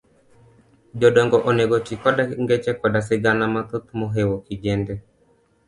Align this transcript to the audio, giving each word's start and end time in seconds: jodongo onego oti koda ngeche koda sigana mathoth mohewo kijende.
jodongo 0.99 1.37
onego 1.49 1.73
oti 1.79 1.95
koda 2.01 2.23
ngeche 2.43 2.71
koda 2.81 2.99
sigana 3.07 3.45
mathoth 3.53 3.87
mohewo 3.99 4.35
kijende. 4.45 4.93